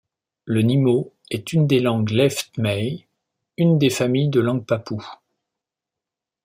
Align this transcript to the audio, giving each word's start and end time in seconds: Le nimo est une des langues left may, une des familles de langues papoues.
Le 0.45 0.63
nimo 0.63 1.13
est 1.29 1.53
une 1.53 1.67
des 1.67 1.79
langues 1.79 2.09
left 2.09 2.57
may, 2.57 3.05
une 3.55 3.77
des 3.77 3.91
familles 3.91 4.29
de 4.29 4.39
langues 4.39 4.65
papoues. 4.65 5.07